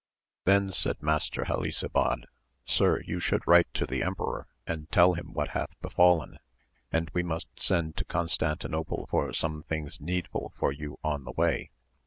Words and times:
{HEN 0.47 0.71
said 0.71 0.99
Master 1.03 1.43
Helisabad, 1.45 2.23
Sir, 2.65 3.01
you 3.01 3.19
should 3.19 3.45
write 3.45 3.71
to 3.75 3.85
the 3.85 4.01
emperor 4.01 4.47
and 4.65 4.89
tell 4.91 5.13
him 5.13 5.31
what 5.31 5.49
hath 5.49 5.79
befallen, 5.79 6.39
and 6.91 7.11
we 7.13 7.21
must 7.21 7.61
send 7.61 7.95
to 7.97 8.05
Con 8.05 8.25
stantinople 8.25 9.07
for 9.09 9.31
some 9.31 9.61
things 9.61 10.01
needful 10.01 10.53
for 10.57 10.71
you 10.71 10.97
on 11.03 11.23
the 11.25 11.31
way. 11.33 11.69